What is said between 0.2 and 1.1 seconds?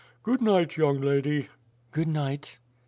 Good night, young